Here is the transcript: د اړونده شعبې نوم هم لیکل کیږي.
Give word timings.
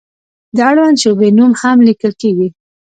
د 0.55 0.57
اړونده 0.69 0.99
شعبې 1.01 1.29
نوم 1.37 1.51
هم 1.61 1.77
لیکل 1.87 2.11
کیږي. 2.21 2.47